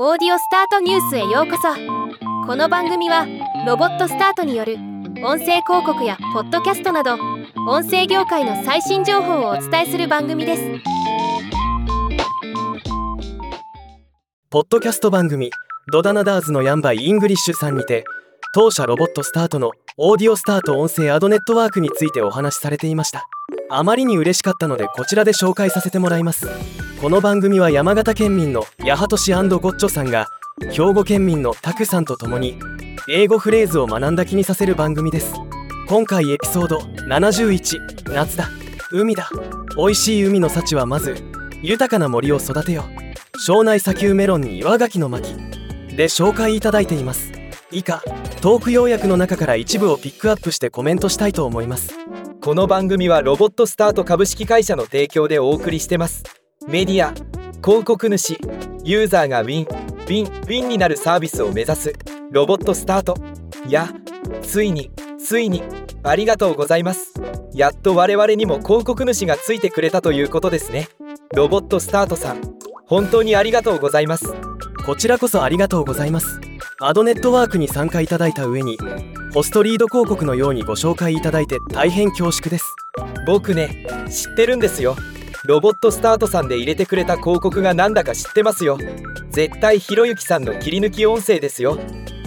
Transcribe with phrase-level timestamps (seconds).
[0.00, 1.68] Audiostart ニュースへようこそ。
[2.46, 3.26] この番組は
[3.66, 4.76] ロボットスタートによる
[5.22, 7.18] 音声広告やポッドキャストなど
[7.68, 10.62] 音声業界の最新情報をお伝えする番組です。
[14.48, 15.50] ポッドキャスト番組
[15.92, 18.04] どだなだ〜's のやんばい English さんにて
[18.54, 23.28] 当社ロボットスタートの Audiostart 音声アドネットワークについてお話しされていました。
[23.68, 26.48] あまりに嬉しかったのでこちらで紹介させてもらいます。
[27.02, 30.28] この番組は山形県民の八幡市ゴッチョさんが
[30.70, 32.60] 兵庫県民のタクさんと共に
[33.08, 35.34] 英語フレーズを学んだ気にさせる番組です。
[35.88, 38.48] 今回エピソード71夏だ。
[38.92, 39.28] 海だ。
[39.76, 41.16] 美味しい海の幸はまず
[41.60, 42.84] 豊かな森を育てよ
[43.36, 45.34] 庄内砂丘メロンに岩牡蠣の巻
[45.96, 47.32] で紹介いただいています。
[47.72, 48.00] 以下
[48.40, 51.98] トーク要約の中から一部をピックアップしてコメントしたいと思います。
[52.40, 56.41] この番組はロボットスタート株式会社の提供でお送りしてます。
[56.68, 57.12] メディア
[57.64, 58.38] 広告主
[58.84, 61.92] ユーザーがウィンウィンウィンになるサービスを目指す
[62.30, 63.16] ロボットスタート。
[63.68, 63.88] や
[64.42, 64.90] ついに
[65.24, 65.62] ついに
[66.02, 67.14] ありがとうございます。
[67.54, 70.88] やっと我々にも広告主がついてくれたということですね。
[71.34, 72.40] ロボットスタートさん
[72.86, 74.32] 本当にありがとうございます。
[74.84, 76.40] こちらこそありがとうございます。
[76.80, 78.76] アドネットワークに参加いただいた上に
[79.32, 82.64] ホストリード広告のようにご紹介いただいて大変恐縮です。
[83.26, 84.96] 僕ね知ってるんですよ
[85.44, 88.78] ロボットスタートさんで入れてくれた広告がなんだか知ってますよ。
[89.30, 91.78] 絶対ひろゆきさんの切り抜き音声ですよ。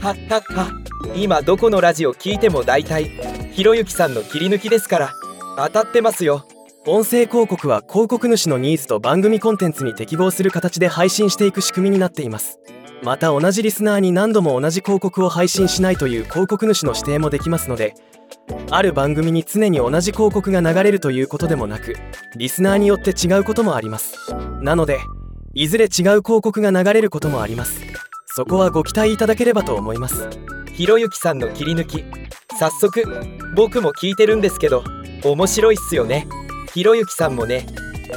[0.00, 0.70] はっはっは。
[1.14, 3.10] 今どこのラジオ聞いても大体
[3.52, 5.12] ひろゆきさんの切り抜きですから。
[5.58, 6.46] 当たってますよ。
[6.86, 12.60] 音声広告は広告主のニーズと番組コンテンツに適合する形で配信していく仕組みになっています。
[13.02, 17.94] また同じリスナーに何度も同じ広告を配信しないという広告主の指定もできますので
[18.70, 21.94] ある番組に常に同じ広告が流れるということでもなく
[22.36, 24.16] リスナーによって違うこともあります。
[24.60, 24.98] なので
[25.54, 27.80] いずれ違う広告が流れることもあります。
[28.26, 30.30] そこはご期待いただければと思います。
[30.72, 32.04] ひろゆきさんの切り抜き。
[32.58, 33.04] 早速
[33.54, 34.84] 僕も聞いてるんですけど
[35.24, 36.26] 面白いっすよね。
[36.72, 37.66] ひろゆきさんもね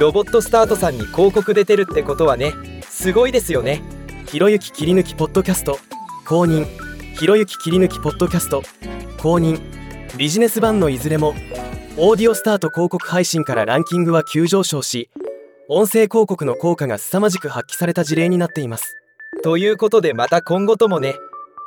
[0.00, 2.52] ロボットスタートさんに広告出てるってことはね
[2.88, 3.82] すごいですよね。
[4.26, 5.78] ひろゆき切り抜きポッドキャスト
[6.26, 6.66] 公認。
[7.16, 8.62] ひろゆき切り抜きポッドキャスト
[9.18, 9.79] 公認。
[10.16, 11.34] ビジネス版のいずれも
[11.96, 15.10] オーディオスタート広告配信からランキングは急上昇し
[15.68, 18.96] 音声広告の効果が凄まじく発揮された事例になっています。
[19.44, 21.14] ということでまた今後ともね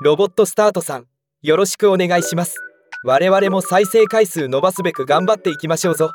[0.01, 1.05] ロボットスタートさん
[1.41, 2.57] よろしくお願いします。
[3.05, 6.11] 我々も再生回数伸ばすべく頑張っていきましょうぞ。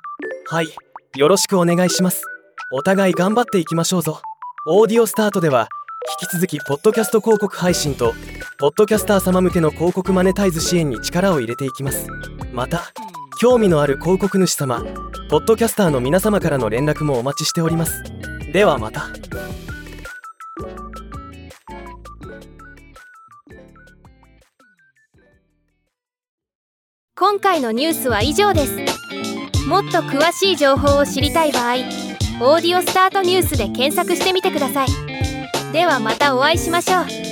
[0.47, 0.69] はい
[1.17, 2.23] よろしくお願いします。
[2.73, 4.21] お互い頑張っていきましょうぞ。
[4.67, 5.69] オーディオスタートでは
[6.21, 8.13] 引き続きポッドキャスト広告配信と
[8.61, 12.09] ポッドキャスター様向けの広告マネタイズ支援に力を入れていきます。
[12.53, 12.93] また
[13.41, 14.83] 興味のある広告主様
[15.31, 18.03] ポッドキャスターの皆様からの連絡もお待ちしております。
[18.53, 19.11] ではまた。
[27.15, 29.69] 今回のニュースは以上です。
[29.69, 31.75] もっと詳しい情報を知りたい場合
[32.43, 34.89] 「オーディオスタートニュース」で検索してみてください。
[35.73, 37.28] ではまたお会いしましょう。